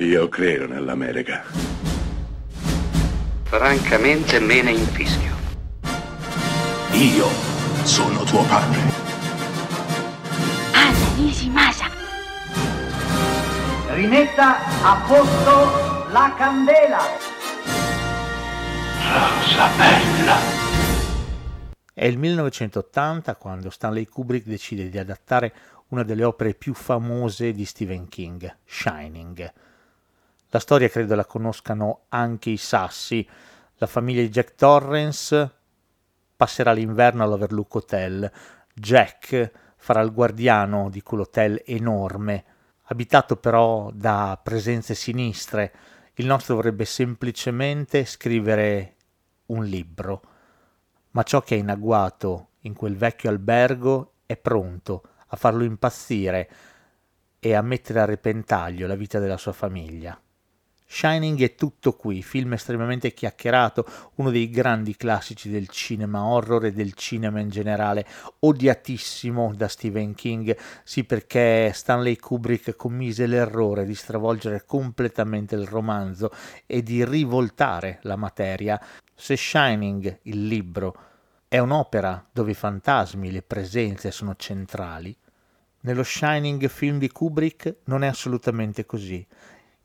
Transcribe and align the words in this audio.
Io 0.00 0.28
credo 0.28 0.68
nell'America. 0.68 1.42
Francamente 3.42 4.38
me 4.38 4.62
ne 4.62 4.70
infischio. 4.70 5.34
Io 6.92 7.26
sono 7.82 8.22
tuo 8.22 8.44
padre. 8.44 8.78
Anna 10.72 11.16
Nishimasa. 11.16 11.86
Rimetta 13.88 14.58
a 14.84 15.04
posto 15.04 16.12
la 16.12 16.32
candela. 16.38 17.00
Rosa 19.02 19.68
bella. 19.76 20.36
È 21.92 22.04
il 22.04 22.18
1980 22.18 23.34
quando 23.34 23.68
Stanley 23.70 24.04
Kubrick 24.04 24.46
decide 24.46 24.90
di 24.90 24.98
adattare 24.98 25.52
una 25.88 26.04
delle 26.04 26.22
opere 26.22 26.54
più 26.54 26.72
famose 26.72 27.50
di 27.50 27.64
Stephen 27.64 28.06
King, 28.06 28.58
Shining. 28.64 29.52
La 30.50 30.60
storia 30.60 30.88
credo 30.88 31.14
la 31.14 31.26
conoscano 31.26 32.04
anche 32.08 32.48
i 32.48 32.56
sassi. 32.56 33.26
La 33.76 33.86
famiglia 33.86 34.22
di 34.22 34.30
Jack 34.30 34.54
Torrance 34.54 35.52
passerà 36.34 36.72
l'inverno 36.72 37.22
all'Overlook 37.22 37.74
Hotel. 37.74 38.32
Jack 38.72 39.50
farà 39.76 40.00
il 40.00 40.10
guardiano 40.10 40.88
di 40.88 41.02
quell'hotel 41.02 41.62
enorme, 41.66 42.44
abitato 42.84 43.36
però 43.36 43.90
da 43.92 44.40
presenze 44.42 44.94
sinistre. 44.94 45.72
Il 46.14 46.24
nostro 46.24 46.54
dovrebbe 46.54 46.86
semplicemente 46.86 48.06
scrivere 48.06 48.94
un 49.46 49.64
libro, 49.64 50.22
ma 51.10 51.24
ciò 51.24 51.42
che 51.42 51.56
è 51.56 51.58
in 51.58 51.68
agguato 51.68 52.52
in 52.60 52.72
quel 52.72 52.96
vecchio 52.96 53.28
albergo 53.28 54.14
è 54.24 54.38
pronto 54.38 55.02
a 55.26 55.36
farlo 55.36 55.62
impazzire 55.62 56.50
e 57.38 57.54
a 57.54 57.60
mettere 57.60 58.00
a 58.00 58.06
repentaglio 58.06 58.86
la 58.86 58.94
vita 58.94 59.18
della 59.18 59.36
sua 59.36 59.52
famiglia. 59.52 60.18
Shining 60.90 61.38
è 61.42 61.54
tutto 61.54 61.92
qui, 61.92 62.22
film 62.22 62.54
estremamente 62.54 63.12
chiacchierato, 63.12 63.84
uno 64.14 64.30
dei 64.30 64.48
grandi 64.48 64.96
classici 64.96 65.50
del 65.50 65.68
cinema 65.68 66.24
horror 66.24 66.64
e 66.64 66.72
del 66.72 66.94
cinema 66.94 67.40
in 67.40 67.50
generale, 67.50 68.06
odiatissimo 68.38 69.52
da 69.54 69.68
Stephen 69.68 70.14
King, 70.14 70.56
sì 70.84 71.04
perché 71.04 71.72
Stanley 71.74 72.16
Kubrick 72.16 72.74
commise 72.74 73.26
l'errore 73.26 73.84
di 73.84 73.94
stravolgere 73.94 74.64
completamente 74.64 75.56
il 75.56 75.66
romanzo 75.66 76.32
e 76.64 76.82
di 76.82 77.04
rivoltare 77.04 77.98
la 78.02 78.16
materia. 78.16 78.80
Se 79.14 79.36
Shining, 79.36 80.20
il 80.22 80.46
libro, 80.46 80.96
è 81.48 81.58
un'opera 81.58 82.26
dove 82.32 82.52
i 82.52 82.54
fantasmi, 82.54 83.30
le 83.30 83.42
presenze 83.42 84.10
sono 84.10 84.34
centrali, 84.36 85.14
nello 85.80 86.02
Shining 86.02 86.66
film 86.68 86.98
di 86.98 87.10
Kubrick 87.10 87.76
non 87.84 88.02
è 88.02 88.06
assolutamente 88.06 88.86
così 88.86 89.24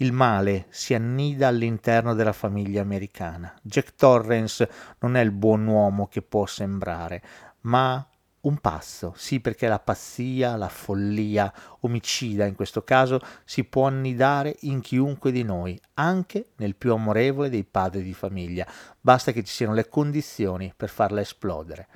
il 0.00 0.12
male 0.12 0.66
si 0.70 0.94
annida 0.94 1.48
all'interno 1.48 2.14
della 2.14 2.32
famiglia 2.32 2.80
americana. 2.80 3.54
Jack 3.62 3.94
Torrance 3.96 4.68
non 5.00 5.16
è 5.16 5.20
il 5.20 5.30
buon 5.30 5.66
uomo 5.66 6.06
che 6.06 6.22
può 6.22 6.46
sembrare, 6.46 7.22
ma 7.62 8.04
un 8.42 8.56
pazzo, 8.56 9.12
sì 9.16 9.40
perché 9.40 9.68
la 9.68 9.78
pazzia, 9.78 10.56
la 10.56 10.70
follia, 10.70 11.52
omicida 11.80 12.46
in 12.46 12.54
questo 12.54 12.82
caso, 12.82 13.20
si 13.44 13.64
può 13.64 13.86
annidare 13.86 14.56
in 14.60 14.80
chiunque 14.80 15.30
di 15.30 15.42
noi, 15.42 15.78
anche 15.94 16.52
nel 16.56 16.76
più 16.76 16.92
amorevole 16.92 17.50
dei 17.50 17.64
padri 17.64 18.02
di 18.02 18.14
famiglia, 18.14 18.66
basta 18.98 19.32
che 19.32 19.44
ci 19.44 19.52
siano 19.52 19.74
le 19.74 19.88
condizioni 19.88 20.72
per 20.74 20.88
farla 20.88 21.20
esplodere. 21.20 21.88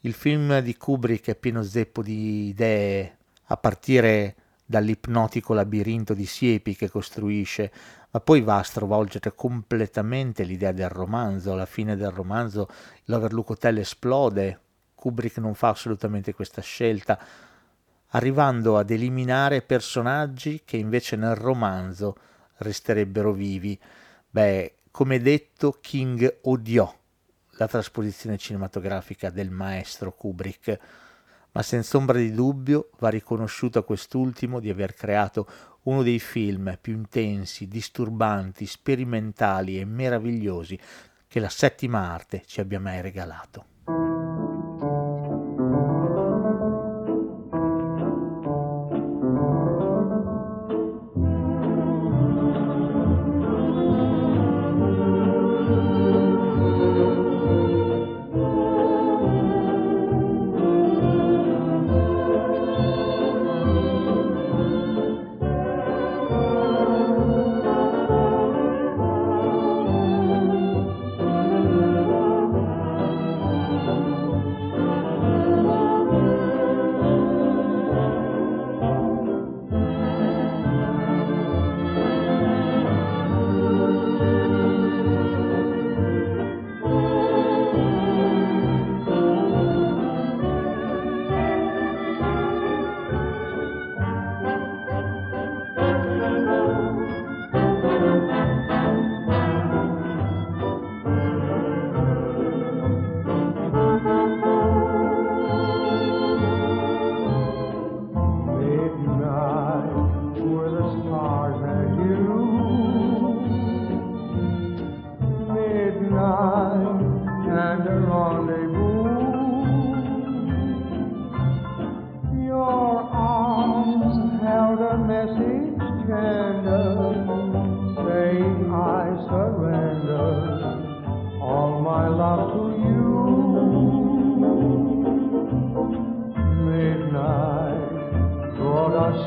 Il 0.00 0.14
film 0.14 0.60
di 0.60 0.74
Kubrick 0.78 1.28
è 1.28 1.36
pieno 1.36 1.62
zeppo 1.62 2.02
di 2.02 2.46
idee, 2.48 3.18
a 3.48 3.56
partire 3.58 4.34
dall'ipnotico 4.70 5.54
labirinto 5.54 6.12
di 6.12 6.26
siepi 6.26 6.76
che 6.76 6.90
costruisce, 6.90 7.72
ma 8.10 8.20
poi 8.20 8.42
va 8.42 8.58
a 8.58 8.62
stravolgere 8.62 9.34
completamente 9.34 10.44
l'idea 10.44 10.72
del 10.72 10.90
romanzo. 10.90 11.52
Alla 11.52 11.64
fine 11.64 11.96
del 11.96 12.10
romanzo 12.10 12.68
l'Overlook 13.04 13.50
Hotel 13.50 13.78
esplode, 13.78 14.60
Kubrick 14.94 15.38
non 15.38 15.54
fa 15.54 15.70
assolutamente 15.70 16.34
questa 16.34 16.60
scelta, 16.60 17.18
arrivando 18.08 18.76
ad 18.76 18.90
eliminare 18.90 19.62
personaggi 19.62 20.60
che 20.66 20.76
invece 20.76 21.16
nel 21.16 21.34
romanzo 21.34 22.16
resterebbero 22.58 23.32
vivi. 23.32 23.78
Beh, 24.28 24.74
come 24.90 25.18
detto, 25.18 25.78
King 25.80 26.40
odiò 26.42 26.94
la 27.52 27.66
trasposizione 27.66 28.36
cinematografica 28.36 29.30
del 29.30 29.50
maestro 29.50 30.12
Kubrick 30.12 30.78
ma 31.52 31.62
senza 31.62 31.96
ombra 31.96 32.18
di 32.18 32.32
dubbio 32.32 32.90
va 32.98 33.08
riconosciuto 33.08 33.78
a 33.78 33.84
quest'ultimo 33.84 34.60
di 34.60 34.70
aver 34.70 34.94
creato 34.94 35.46
uno 35.84 36.02
dei 36.02 36.18
film 36.18 36.76
più 36.80 36.94
intensi, 36.94 37.68
disturbanti, 37.68 38.66
sperimentali 38.66 39.78
e 39.78 39.84
meravigliosi 39.84 40.78
che 41.26 41.40
la 41.40 41.48
settima 41.48 42.10
arte 42.10 42.42
ci 42.46 42.60
abbia 42.60 42.80
mai 42.80 43.00
regalato. 43.00 43.76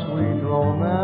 Sweet 0.05 0.43
romance. 0.43 1.00